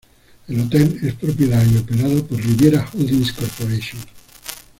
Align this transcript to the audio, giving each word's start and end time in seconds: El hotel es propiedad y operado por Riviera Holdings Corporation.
El 0.47 0.61
hotel 0.61 0.97
es 1.03 1.13
propiedad 1.13 1.63
y 1.63 1.77
operado 1.77 2.25
por 2.25 2.39
Riviera 2.43 2.89
Holdings 2.91 3.33
Corporation. 3.33 3.99